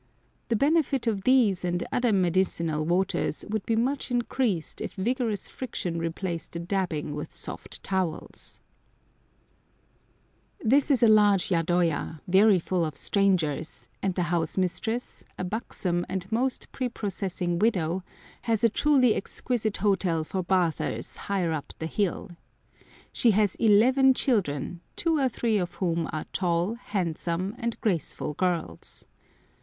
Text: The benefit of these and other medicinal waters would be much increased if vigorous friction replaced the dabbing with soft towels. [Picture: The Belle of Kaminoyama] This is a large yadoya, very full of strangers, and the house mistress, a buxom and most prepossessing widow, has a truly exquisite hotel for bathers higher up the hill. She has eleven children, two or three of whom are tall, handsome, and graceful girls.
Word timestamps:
The 0.49 0.55
benefit 0.55 1.05
of 1.05 1.25
these 1.25 1.63
and 1.63 1.85
other 1.91 2.11
medicinal 2.11 2.83
waters 2.83 3.45
would 3.47 3.63
be 3.67 3.75
much 3.75 4.09
increased 4.09 4.81
if 4.81 4.95
vigorous 4.95 5.47
friction 5.47 5.99
replaced 5.99 6.53
the 6.53 6.59
dabbing 6.59 7.13
with 7.13 7.35
soft 7.35 7.83
towels. 7.83 8.61
[Picture: 10.57 10.63
The 10.63 10.65
Belle 10.65 10.65
of 10.65 10.69
Kaminoyama] 10.69 10.69
This 10.71 10.91
is 10.91 11.03
a 11.03 11.07
large 11.07 11.49
yadoya, 11.51 12.19
very 12.27 12.57
full 12.57 12.83
of 12.83 12.97
strangers, 12.97 13.89
and 14.01 14.15
the 14.15 14.23
house 14.23 14.57
mistress, 14.57 15.23
a 15.37 15.43
buxom 15.43 16.03
and 16.09 16.31
most 16.31 16.71
prepossessing 16.71 17.59
widow, 17.59 18.01
has 18.41 18.63
a 18.63 18.69
truly 18.69 19.13
exquisite 19.13 19.77
hotel 19.77 20.23
for 20.23 20.41
bathers 20.41 21.15
higher 21.15 21.51
up 21.51 21.73
the 21.77 21.85
hill. 21.85 22.31
She 23.13 23.29
has 23.37 23.53
eleven 23.57 24.15
children, 24.15 24.81
two 24.95 25.19
or 25.19 25.29
three 25.29 25.59
of 25.59 25.75
whom 25.75 26.09
are 26.11 26.25
tall, 26.33 26.73
handsome, 26.73 27.53
and 27.59 27.79
graceful 27.81 28.33
girls. 28.33 29.05